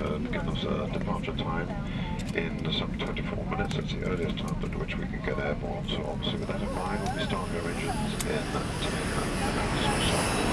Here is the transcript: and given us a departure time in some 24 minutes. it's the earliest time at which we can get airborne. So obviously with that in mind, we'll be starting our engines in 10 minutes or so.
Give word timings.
and 0.00 0.32
given 0.32 0.48
us 0.48 0.64
a 0.64 0.90
departure 0.92 1.32
time 1.32 1.68
in 2.34 2.72
some 2.72 2.92
24 2.98 3.44
minutes. 3.46 3.76
it's 3.76 3.92
the 3.92 4.04
earliest 4.04 4.38
time 4.38 4.56
at 4.62 4.78
which 4.78 4.96
we 4.96 5.04
can 5.06 5.20
get 5.24 5.38
airborne. 5.38 5.88
So 5.88 6.04
obviously 6.06 6.40
with 6.40 6.48
that 6.48 6.60
in 6.60 6.74
mind, 6.74 7.02
we'll 7.04 7.16
be 7.16 7.24
starting 7.24 7.56
our 7.56 7.70
engines 7.70 8.12
in 8.24 8.28
10 8.28 8.66
minutes 9.40 9.86
or 9.86 10.42
so. 10.42 10.45